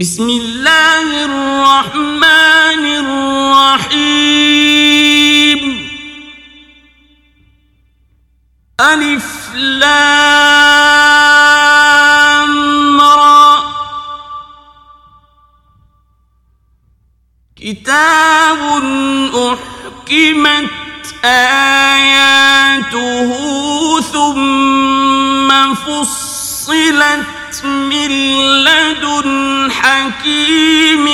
[0.00, 2.84] بسم الله الرحمن
[3.84, 5.60] الرحيم.
[8.80, 9.80] ألف لام
[13.00, 13.62] را.
[17.56, 18.60] كتاب
[19.34, 20.70] أحكمت
[21.24, 23.30] آياته
[24.00, 27.29] ثم فصلت
[27.64, 28.10] من
[28.64, 31.06] لدن حكيم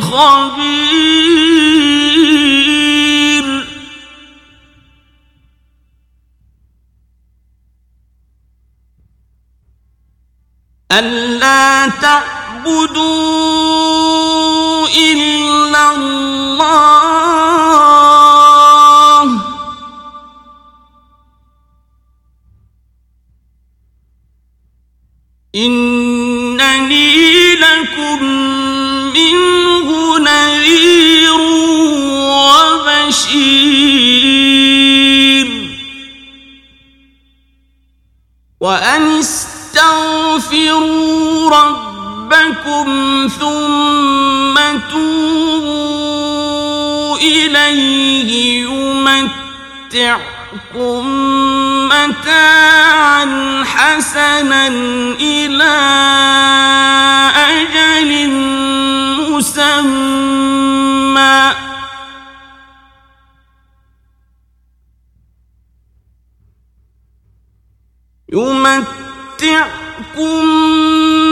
[0.00, 1.14] خبير
[10.92, 13.14] ألا تعبدوا
[14.88, 17.43] إلا الله
[25.56, 28.24] إنني لكم
[29.14, 31.40] منه نذير
[32.90, 33.54] وبشير.
[38.60, 40.24] وأن استغفروا
[41.50, 42.86] ربكم
[43.40, 44.54] ثم
[44.90, 45.94] توبوا
[47.18, 50.43] إليه يمتعكم.
[51.88, 53.24] متاعا
[53.64, 54.66] حسنا
[55.20, 55.74] إلى
[57.36, 58.30] أجل
[59.30, 60.34] مسمى.
[68.32, 69.74] يمتعكم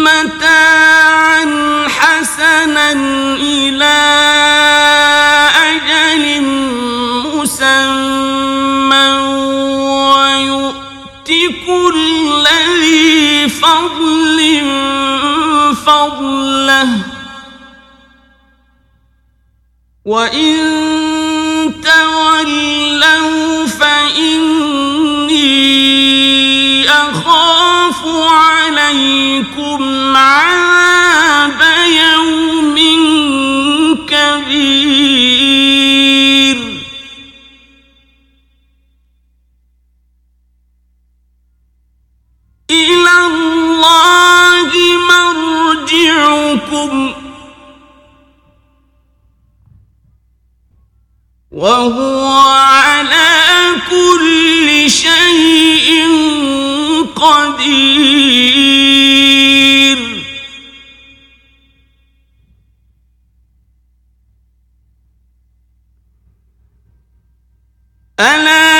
[0.04, 1.44] متاعا
[1.88, 5.11] حسنا إلى أجل
[13.62, 14.38] فضل
[15.86, 16.88] فضله.
[20.04, 20.56] وإن
[21.82, 25.42] تولوا فإني
[26.90, 32.41] أخاف عليكم عذاب يوم
[51.52, 53.30] وهو على
[53.90, 56.08] كل شيء
[57.16, 58.42] قدير.
[68.20, 68.71] ألا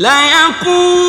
[0.00, 0.99] ليقول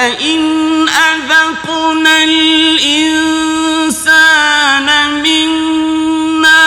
[0.00, 3.20] لئن أذقنا الإنسان
[5.22, 6.62] منا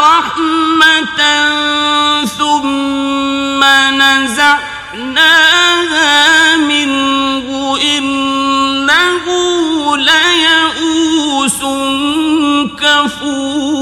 [0.00, 1.20] رحمة
[2.24, 3.64] ثم
[4.02, 5.46] نزعناها
[6.56, 7.48] منه
[7.98, 9.24] إنه
[9.96, 11.60] ليئوس
[12.80, 13.73] كفور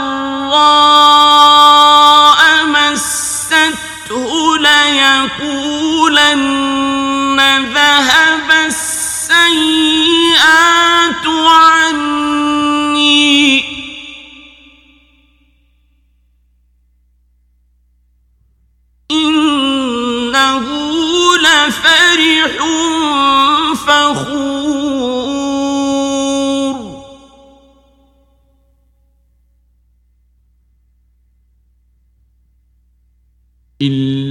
[2.65, 6.05] مسته ليقولن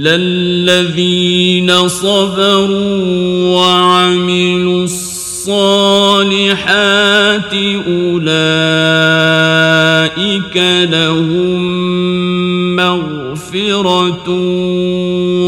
[0.05, 5.53] إلا الذين صبروا وعملوا الصالحات
[7.87, 8.27] أولئك
[10.91, 11.65] لهم
[12.75, 14.29] مغفرة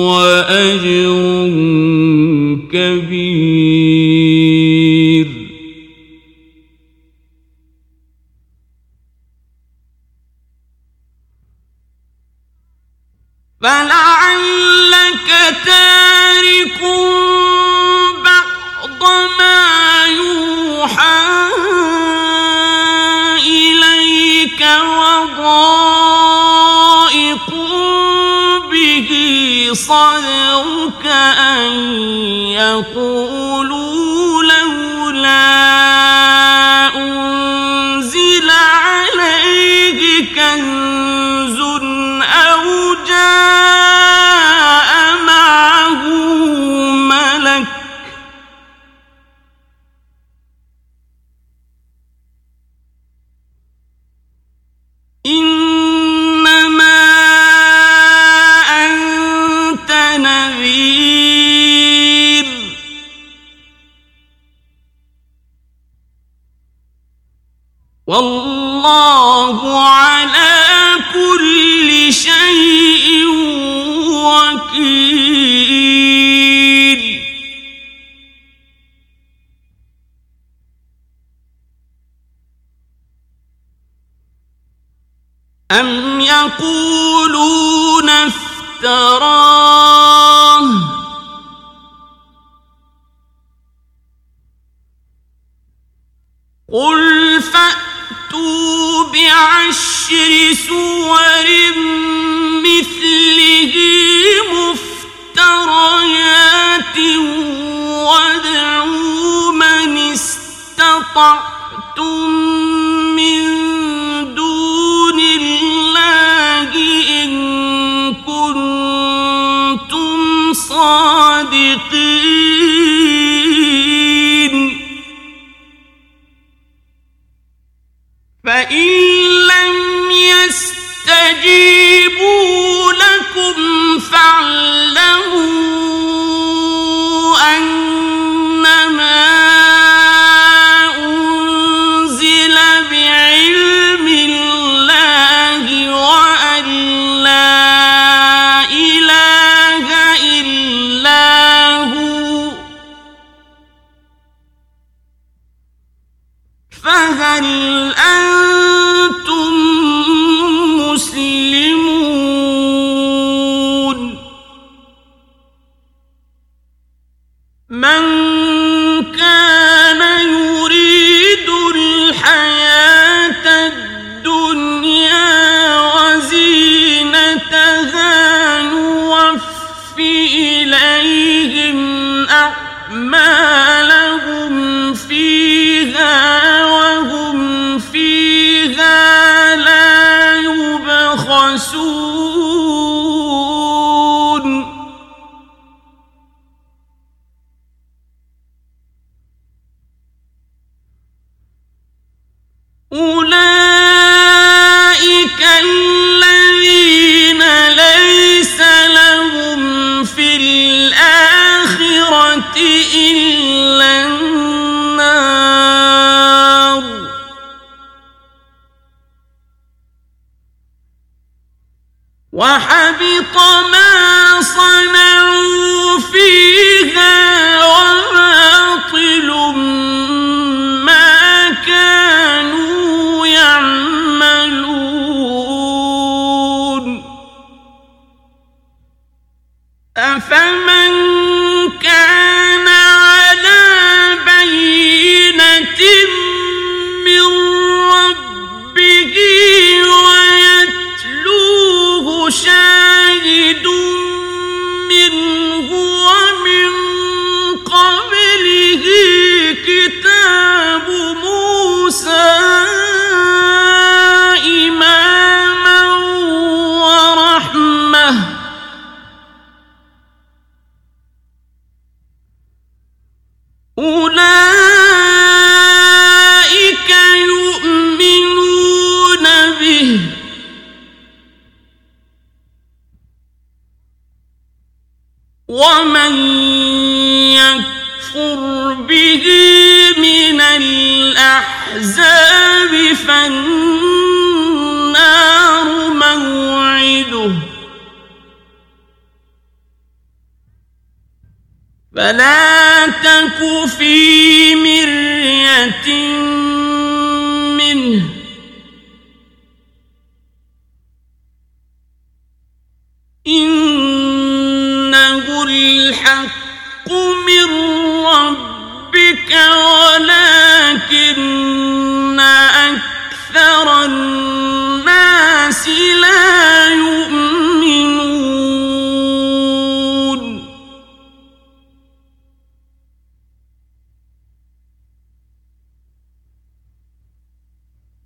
[0.07, 1.47] وأجر
[2.71, 4.07] كبير.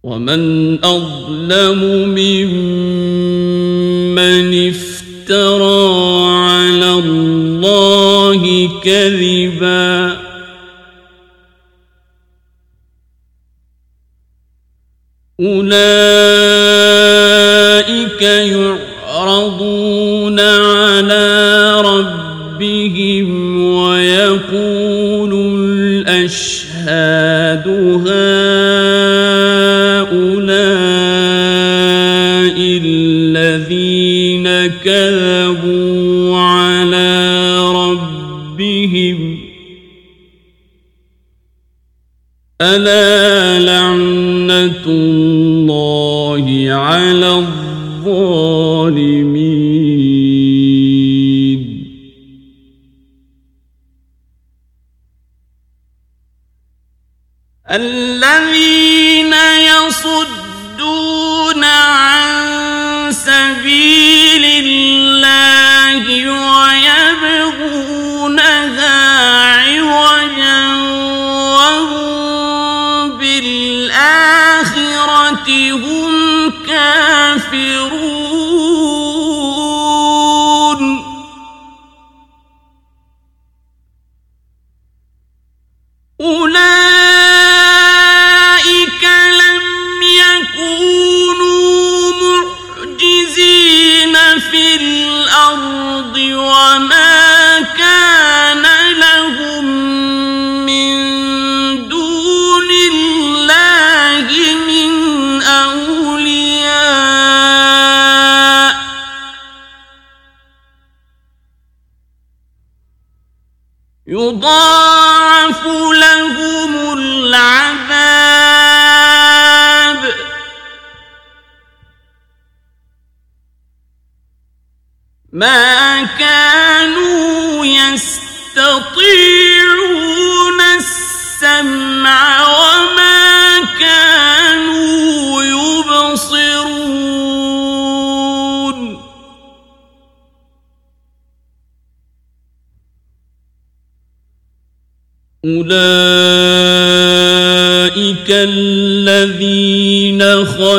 [0.04, 1.80] ومن أظلم
[2.18, 3.30] ممن
[4.70, 10.18] افترى على الله كذبا
[15.40, 16.71] أولئك
[34.68, 39.38] كذبوا على ربهم.
[42.62, 47.46] ألا لعنة الله على
[48.06, 49.41] الظالمين؟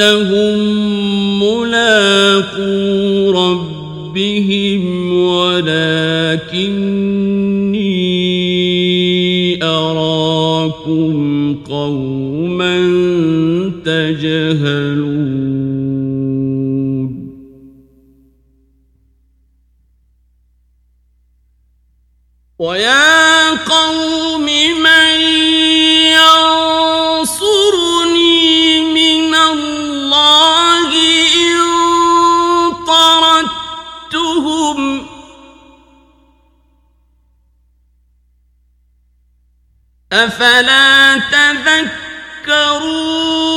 [0.00, 6.38] إنهم ملاقو ربهم ولكني
[9.64, 12.78] أراكم قوما
[13.84, 15.18] تجهلون.
[22.58, 23.07] ويا
[40.18, 41.18] أفلا
[42.46, 43.47] تذكرون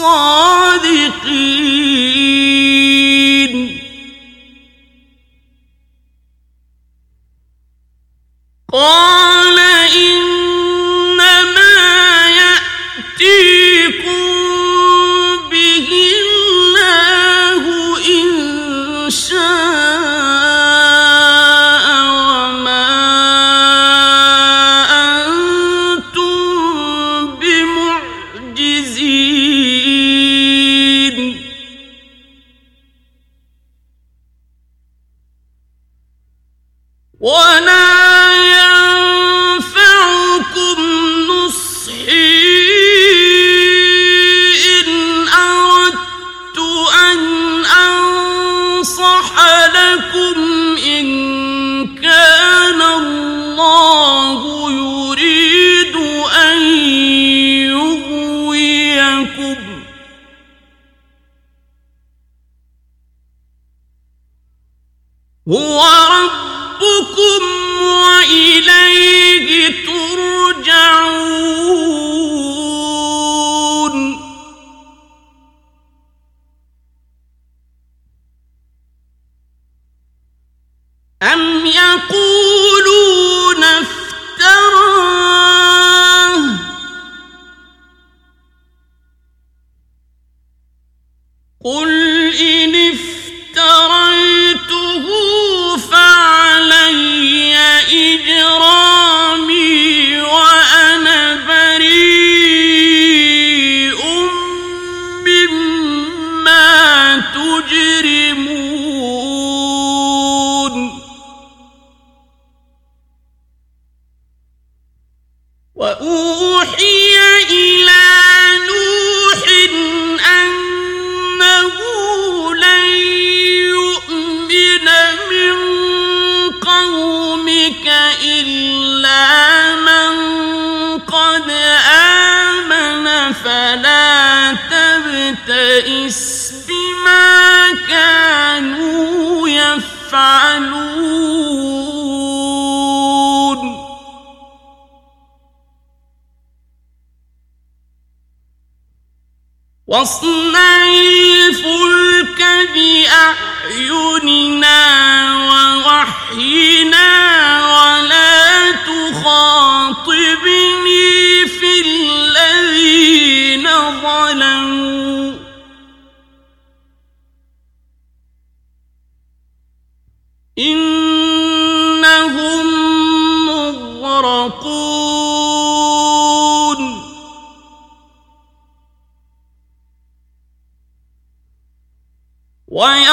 [0.00, 1.89] الصادقين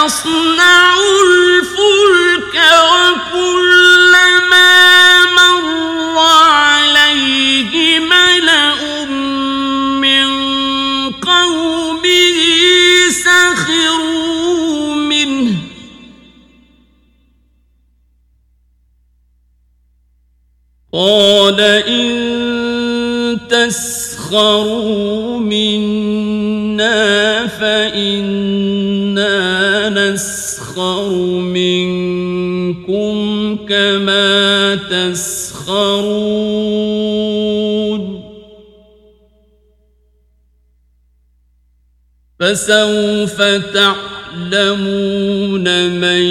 [0.07, 2.55] ويصنع الفلك
[2.91, 4.45] وكلما
[5.25, 9.05] مر عليه ملأ
[9.99, 10.29] من
[11.11, 12.39] قومه
[13.09, 15.57] سخروا منه.
[20.93, 22.17] قال إن
[23.49, 25.16] تسخروا
[34.89, 36.47] تسخرون.
[42.39, 43.41] فسوف
[43.73, 46.21] تعلمون من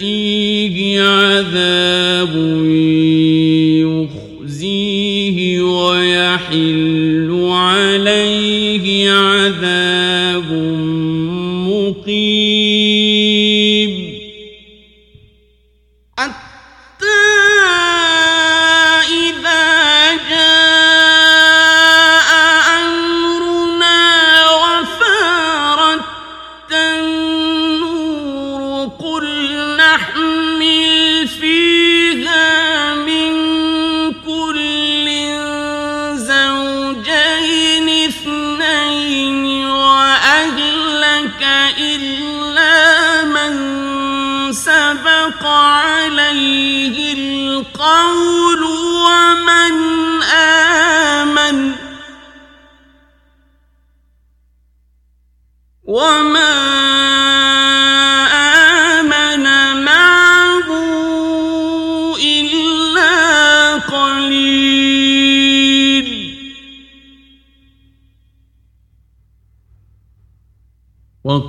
[0.00, 2.36] يأتيه عذاب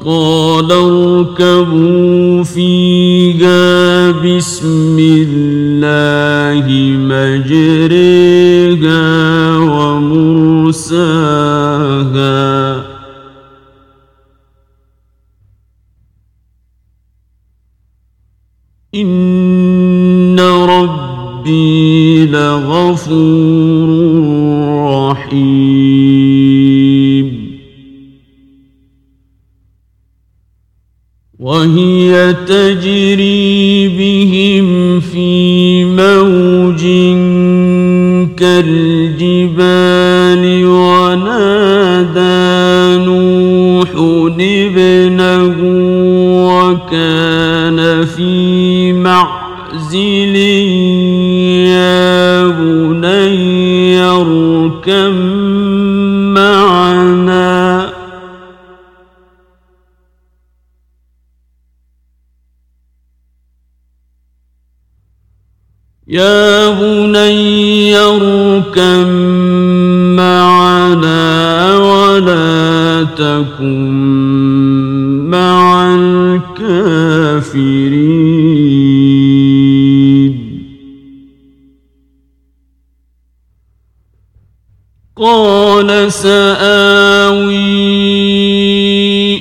[0.07, 6.65] وقال اركبوا فيها بسم الله
[7.11, 8.47] مجريها
[9.57, 11.07] ومرساها.
[18.95, 23.89] إن ربي لغفور
[25.11, 25.86] رحيم.
[31.39, 36.81] وهي تجري بهم في موج
[38.37, 40.06] كالجبال.
[70.15, 73.87] معنا ولا تكن
[75.29, 77.17] مع الكافرين.
[85.17, 87.57] قال سآوي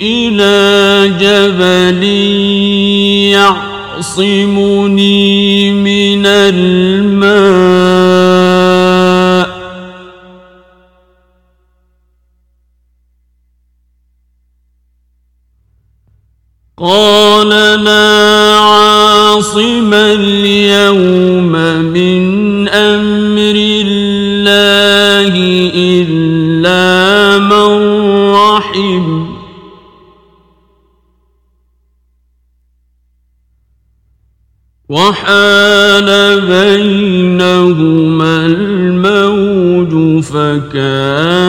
[0.02, 0.56] إلى
[1.20, 2.02] جبل
[4.06, 6.85] يعصمني من الماء
[40.36, 41.45] فكان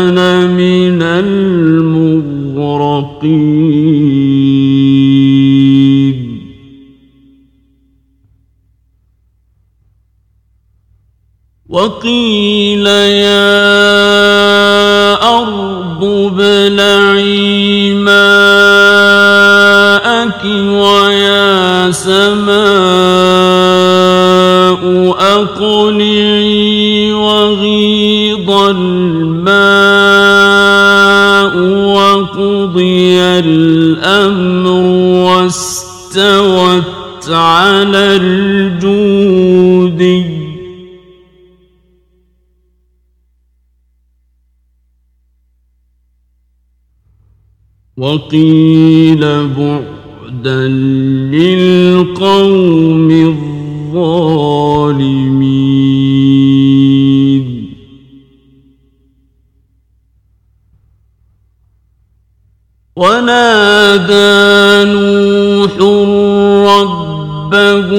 [48.18, 50.68] وقيل بعدا
[51.38, 53.10] للقوم
[53.92, 54.38] الظالمين.
[62.96, 64.38] ونادى
[64.92, 65.74] نوح
[66.74, 67.90] ربه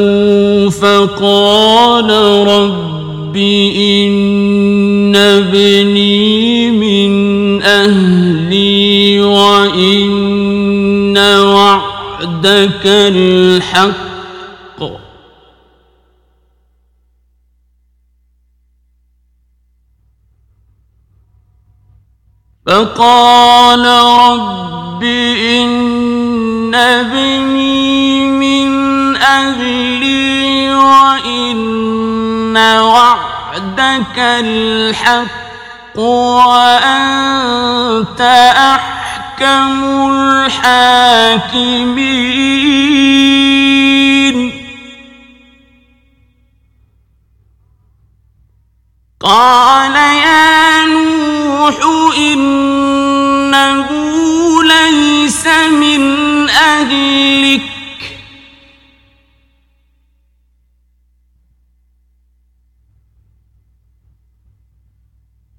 [0.69, 2.11] فقال
[2.49, 6.18] رب إن ابني
[12.39, 13.99] وعدك الحق.
[22.67, 23.87] فقال
[24.31, 37.39] رب إن ابني من أهلي وإن وعدك الحق وأنت
[39.43, 41.19] أحكم الحاكمين.
[49.21, 51.77] قال يا نوح
[52.19, 53.89] إنه
[54.63, 56.03] ليس من
[56.51, 57.63] أهلك.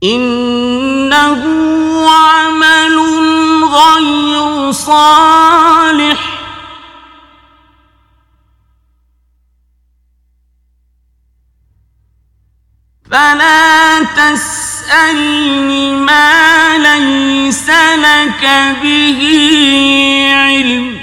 [0.03, 1.43] إنه
[2.09, 3.18] عمل
[3.80, 6.19] غير صالح.
[13.11, 18.43] فلا تسألني ما ليس لك
[18.82, 19.21] به
[20.34, 20.99] علم.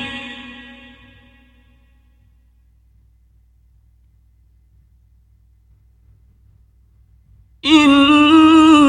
[7.65, 8.87] إني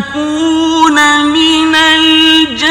[0.00, 2.70] تكون من الجاهلين.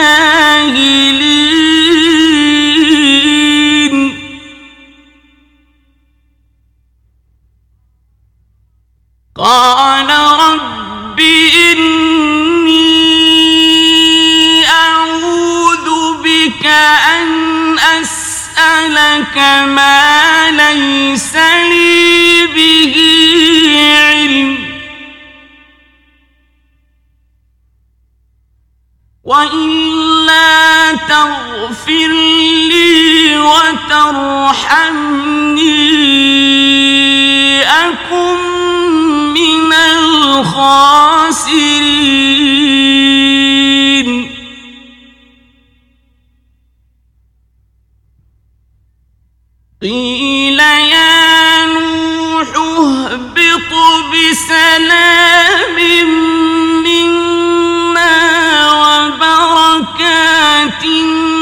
[9.37, 10.09] قال
[10.39, 11.19] رب
[11.69, 12.69] إني
[14.67, 15.87] أعوذ
[16.23, 21.98] بك أن أسألك ما ليس لي
[29.29, 32.11] وإلا تغفر
[32.69, 34.09] لي وترحمني
[37.61, 38.37] أكن
[39.33, 40.79] من الخاسرين.
[49.81, 53.71] قيل يا نوح اهبط
[54.11, 55.77] بسلام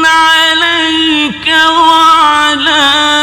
[0.05, 3.16] عليك وعلى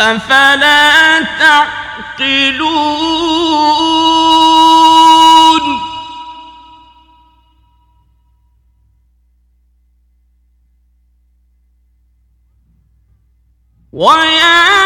[0.00, 2.80] أفلا تعقلون؟
[13.92, 14.79] ويا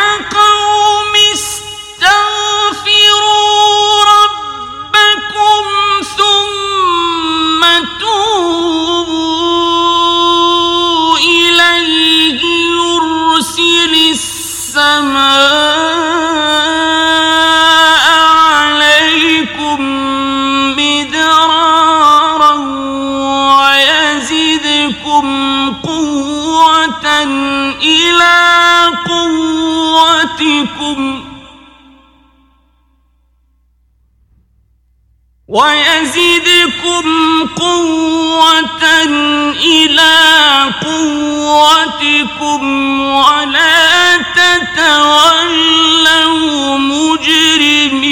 [35.54, 37.06] ويزدكم
[37.56, 38.84] قوة
[39.62, 40.16] إلى
[40.82, 42.62] قوتكم
[43.00, 45.38] ولا تتولوا
[46.78, 48.04] مجرمين.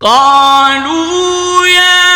[0.00, 2.07] قالوا يا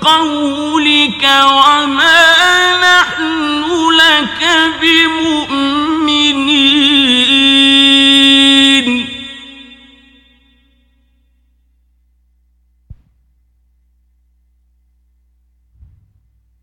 [0.00, 2.20] قولك وما
[2.80, 4.42] نحن لك
[4.80, 5.88] بمؤمنين.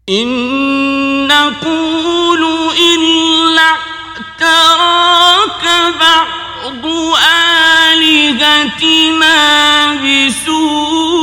[0.09, 0.27] إن
[1.27, 2.43] نقول
[2.77, 3.69] إلا
[4.45, 5.63] اعتراك
[5.99, 6.85] بعض
[7.93, 9.35] آلهتنا
[9.95, 11.14] بسوء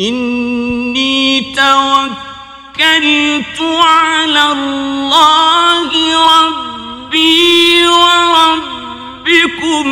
[0.00, 3.10] إني توكلت
[3.60, 5.90] على الله
[6.30, 9.86] ربي وربكم.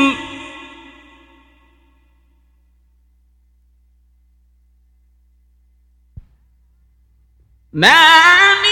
[7.73, 8.68] ما من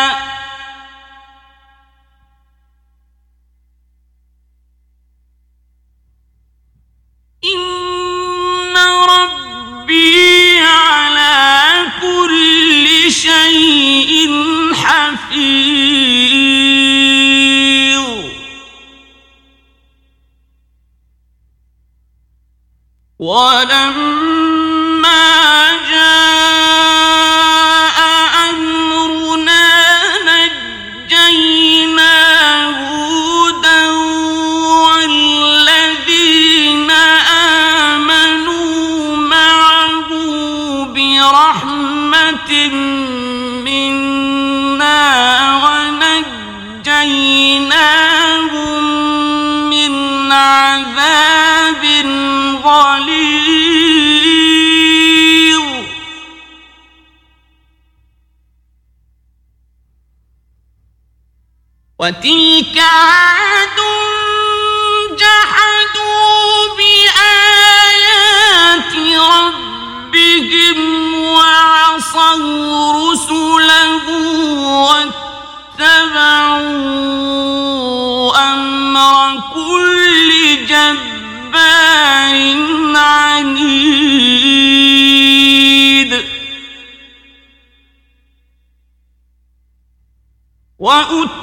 [90.91, 91.40] وأت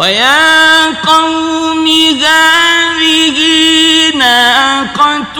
[0.00, 1.86] ويا قوم
[2.24, 3.38] هذه
[4.16, 5.36] ناقة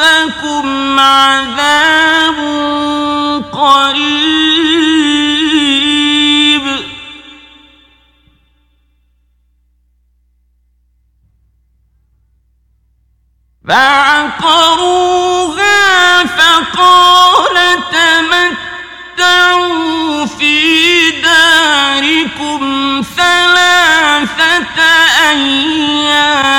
[0.00, 2.38] لكم عذاب
[3.52, 4.40] قريب.
[14.50, 15.06] فعقروها
[16.24, 17.56] فقال
[19.16, 22.62] تمتعوا في داركم
[23.16, 24.78] ثلاثة
[25.30, 26.50] أيام.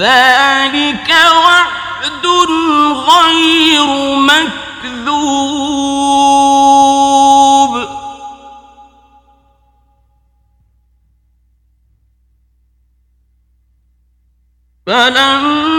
[0.00, 1.10] ذلك
[1.44, 2.26] وعد
[3.10, 5.60] غير مكذوب.
[14.86, 15.69] فلما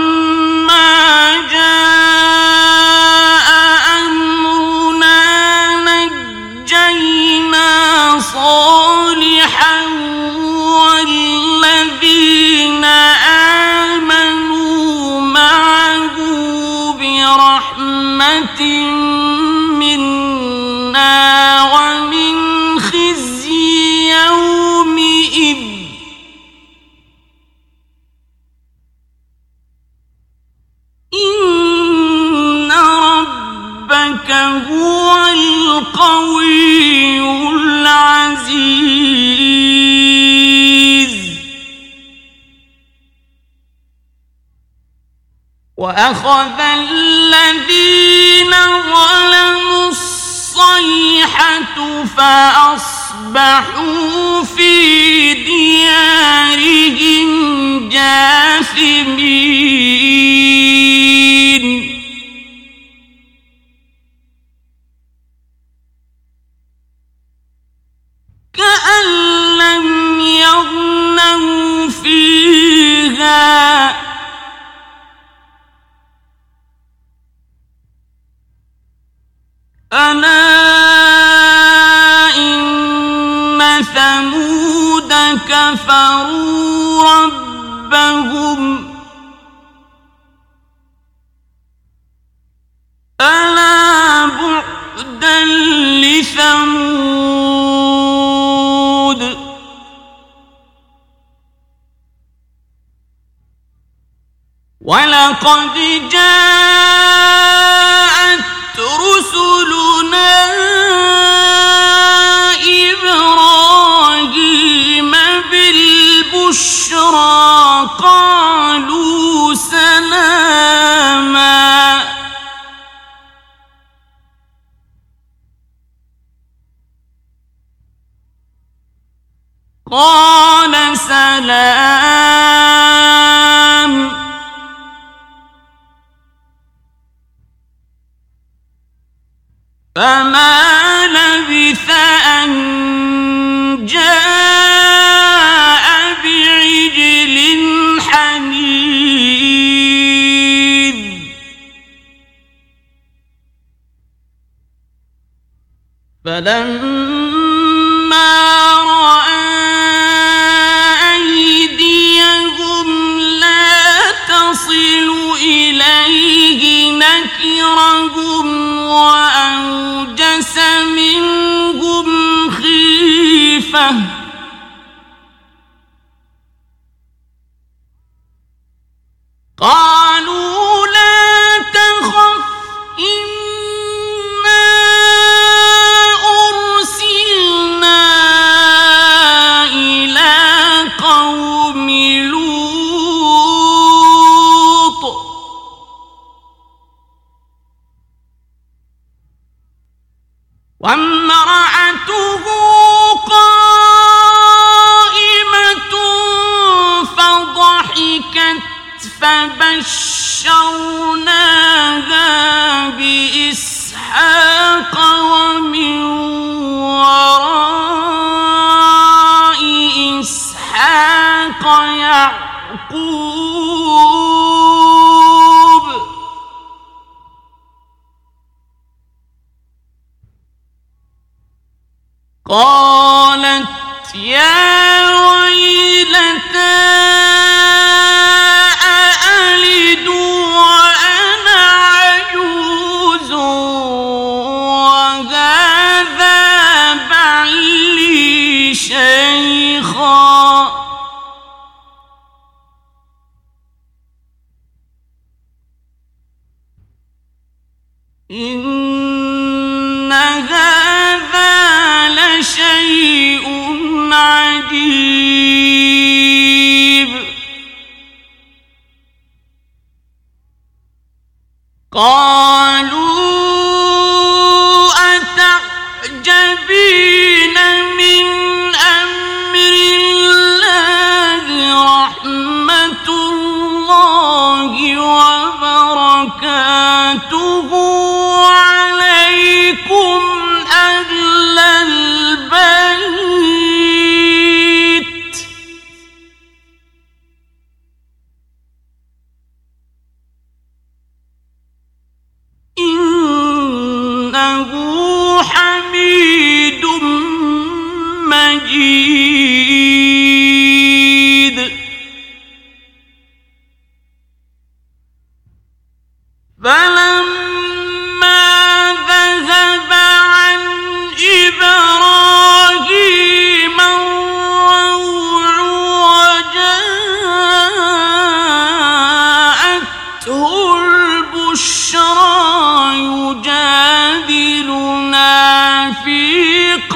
[173.71, 174.20] fin.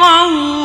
[0.06, 0.65] في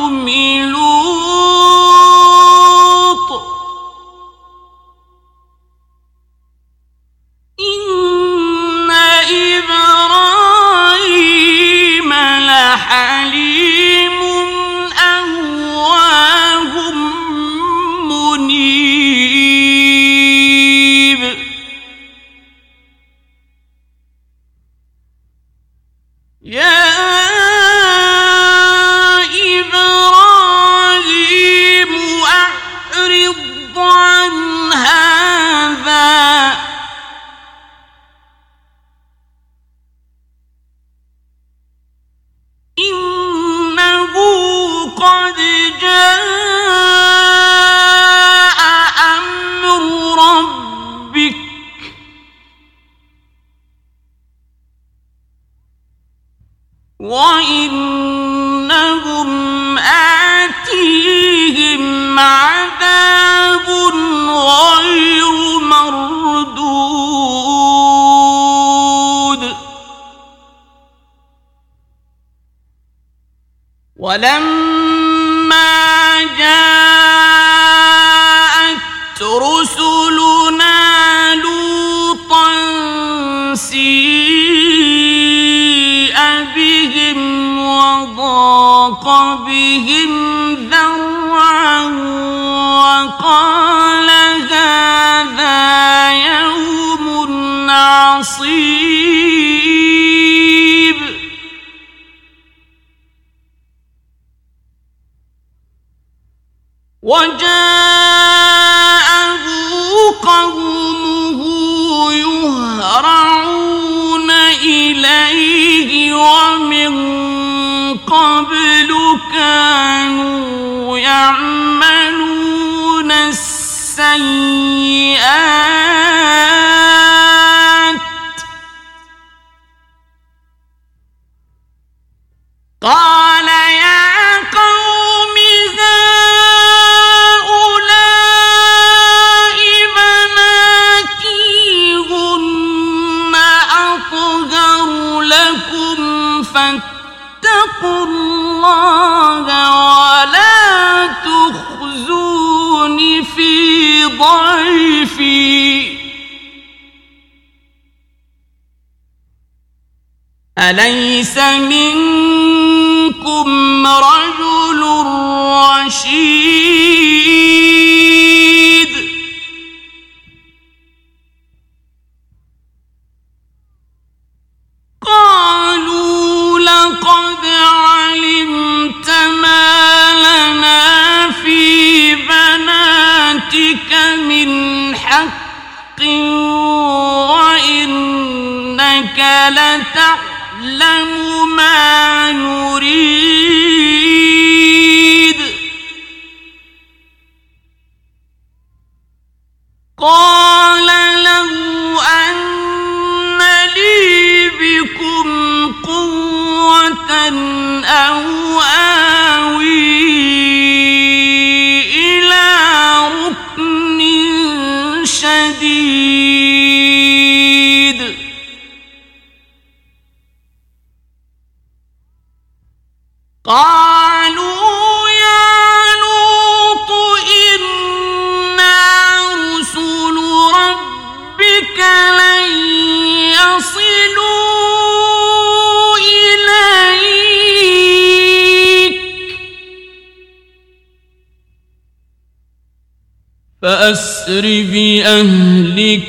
[165.91, 166.70] 心。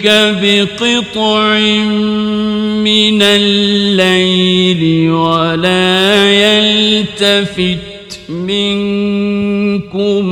[0.05, 1.59] ربك بقطع
[2.83, 7.79] من الليل ولا يلتفت
[8.29, 10.23] منكم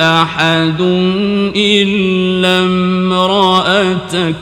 [0.00, 0.80] أحد
[1.56, 4.34] إلا امرأتك.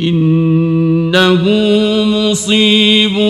[0.00, 1.44] إنه
[2.04, 3.29] مصيب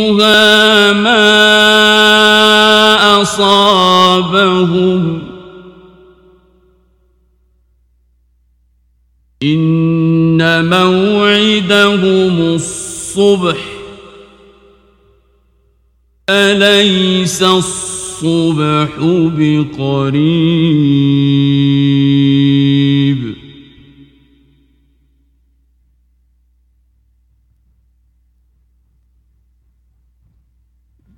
[13.10, 13.58] الصبح.
[16.30, 18.88] أليس الصبح
[19.38, 20.40] بقريب؟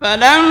[0.00, 0.41] فلم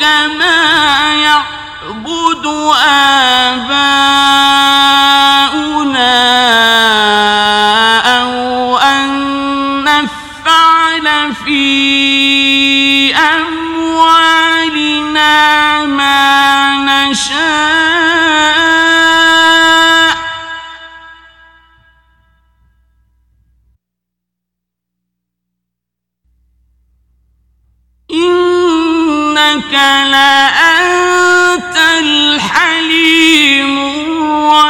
[0.00, 2.46] كما يعبد
[2.84, 3.87] آباؤنا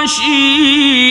[0.09, 1.08] 心。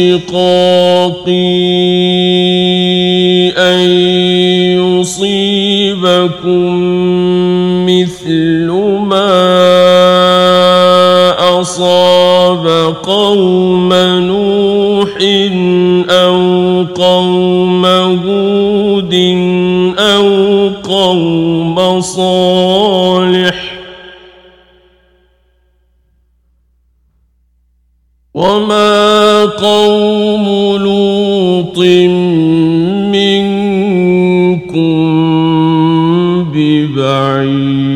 [0.00, 1.60] شقاقي
[3.56, 3.80] أن
[5.00, 6.70] يصيبكم
[7.86, 8.70] مثل
[9.06, 9.60] ما
[11.60, 12.66] أصاب
[13.02, 15.08] قوم نوح
[29.60, 31.78] قوم لوط
[33.12, 33.70] منكم
[36.54, 37.90] ببعيد.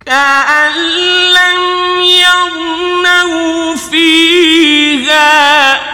[0.07, 0.73] كأن
[1.33, 1.61] لم
[2.01, 5.88] يغنوا فيها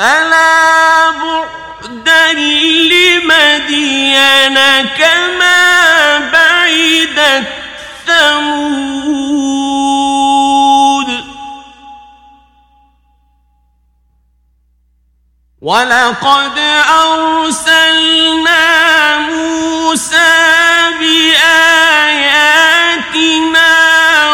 [0.00, 2.32] ألا بعدا
[2.92, 4.54] لمدين
[4.98, 7.46] كما بعدت
[8.06, 9.20] ثمود
[15.60, 16.58] ولقد
[17.04, 18.68] أرسلنا
[19.18, 20.34] موسى
[21.00, 22.40] بآياتنا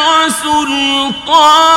[0.08, 1.76] وسلطان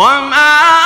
[0.00, 0.79] وما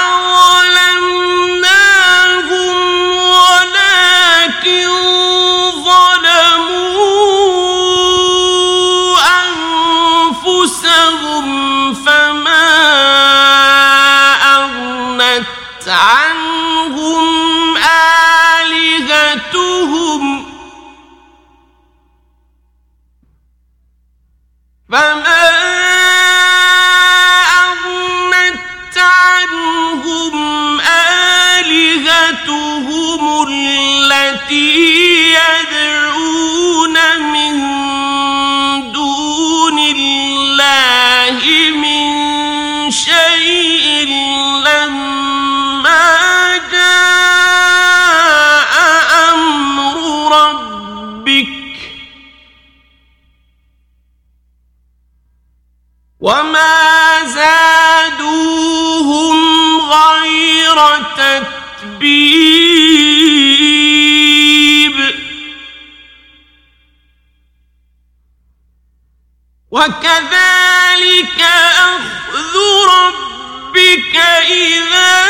[61.17, 62.55] تتبيب
[69.71, 71.41] وكذلك
[71.79, 72.55] أخذ
[72.91, 74.17] ربك
[74.49, 75.25] إذا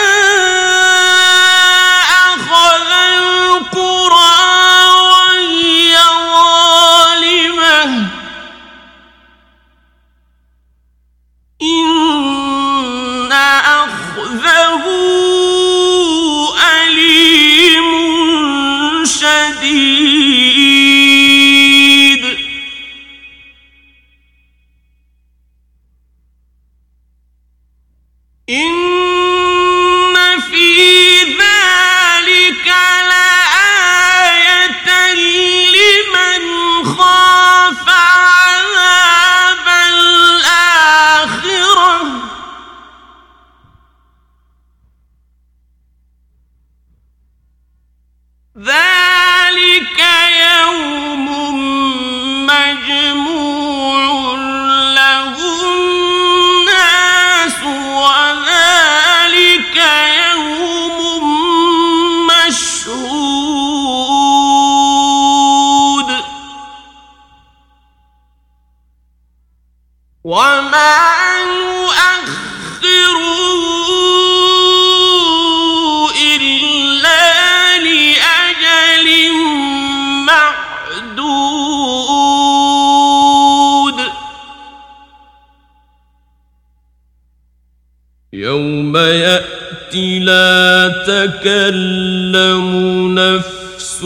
[91.45, 92.69] تكلم
[93.15, 94.01] نفس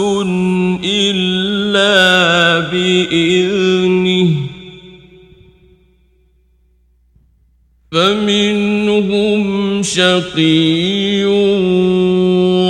[0.85, 4.31] إلا بإذنه.
[7.93, 9.43] فمنهم
[9.83, 11.25] شقي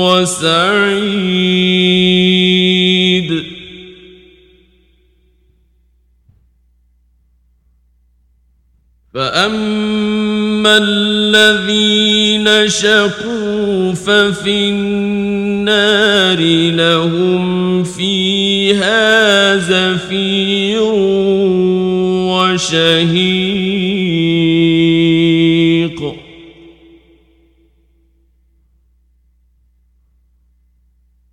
[0.05, 0.99] وسعيد.
[9.15, 13.28] فأما الذين شقوا
[14.07, 20.83] ففي النار لهم فيها زفير
[22.33, 23.79] وشهيق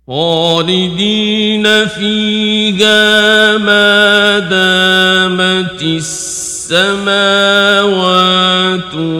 [0.08, 7.16] خالدين فيها ما دامت السماوات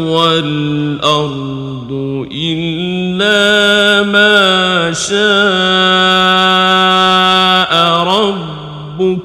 [0.06, 1.65] والأرض
[3.16, 5.16] إلا ما شاء
[8.04, 9.20] ربك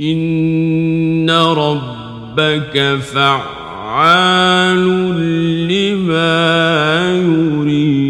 [0.00, 4.86] إن ربك فعال
[5.68, 6.36] لما
[7.26, 8.06] يريد.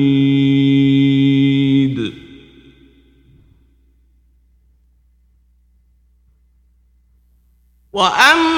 [7.93, 8.56] وأما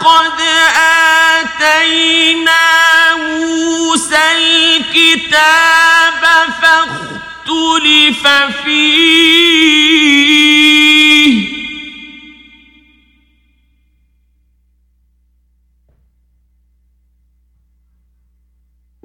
[0.00, 0.40] ولقد
[1.40, 2.64] آتينا
[3.16, 6.22] موسى الكتاب
[6.62, 8.26] فاختلف
[8.64, 9.76] فيه.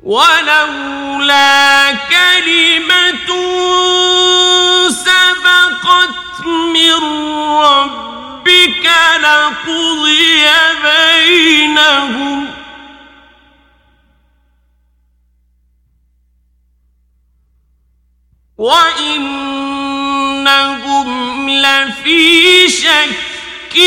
[0.04, 3.32] ولولا كلمة
[10.84, 12.48] بينهم
[20.22, 23.78] وإنهم لفي شك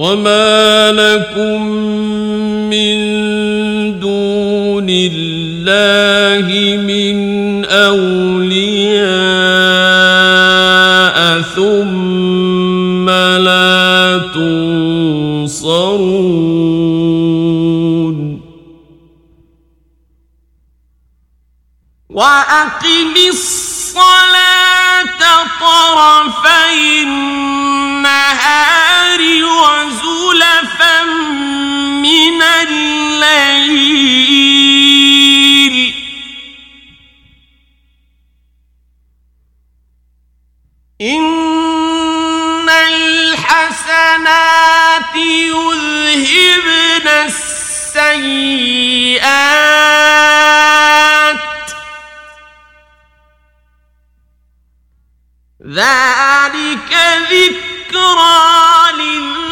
[0.00, 1.60] وما لكم
[2.72, 2.96] من
[4.00, 6.48] دون الله
[6.80, 7.16] من
[7.64, 8.70] أولياء
[11.40, 16.00] ثم لا تنصرون
[22.10, 25.20] وأقم الصلاة
[25.60, 27.04] طرفي
[29.14, 31.02] النهار وزلفا
[32.02, 32.94] من الليل.
[41.00, 44.06] إن الحسنات
[45.16, 48.30] يذهبن السيئات.
[55.66, 56.92] ذلك
[57.90, 59.50] ذكرى للذاكرين.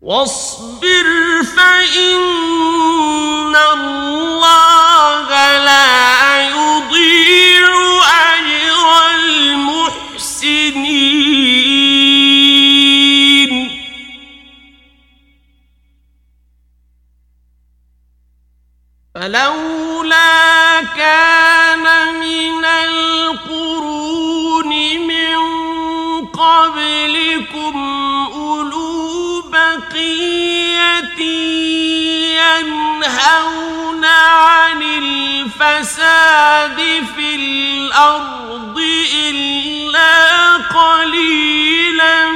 [0.00, 1.08] واصبر
[1.56, 2.24] فإن
[3.56, 5.28] الله
[5.58, 6.17] لا
[19.28, 21.84] فلولا كان
[22.20, 24.66] من القرون
[25.06, 25.36] من
[26.26, 27.76] قبلكم
[28.34, 31.20] أولو بقية
[32.40, 36.76] ينهون عن الفساد
[37.16, 38.78] في الأرض
[39.14, 42.30] إلا قليلا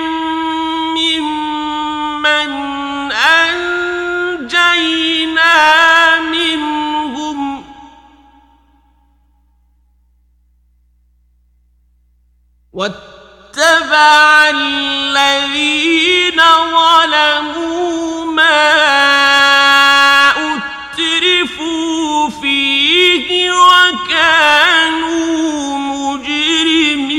[0.97, 2.53] ممن
[4.43, 5.92] أنجينا
[12.83, 16.41] واتبع الذين
[16.75, 18.71] ظلموا ما
[20.93, 24.59] أترفوا فيه وكانوا
[25.79, 27.13] مجرمين.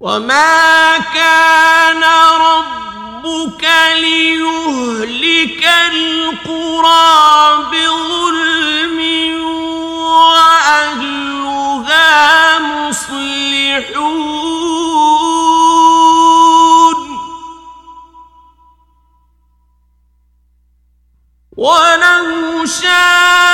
[0.00, 1.73] وما كان
[3.34, 8.98] ربك ليهلك القرى بظلم
[10.54, 11.28] وأهلها
[12.58, 14.14] مصلحون
[21.56, 23.53] ولو شاء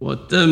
[0.00, 0.44] وتمت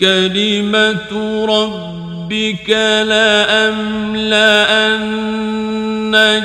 [0.00, 1.12] كلمة
[1.46, 2.70] ربك
[3.08, 3.92] لأملأن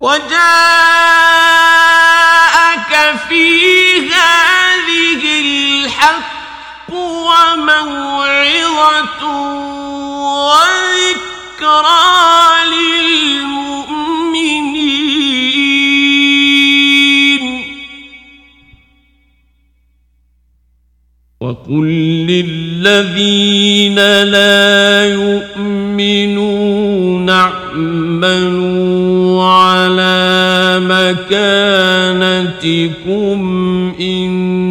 [0.00, 0.38] وجاءك
[3.28, 3.46] في
[3.98, 6.92] هذه الحق
[7.28, 8.18] وموعظة
[10.48, 11.98] وذكرى
[12.74, 13.78] للمؤمنين.
[21.40, 21.86] وقل
[22.30, 26.48] للذين لا يؤمنون
[27.30, 28.67] اعملوا
[32.18, 33.38] مكانتكم
[34.00, 34.67] إنا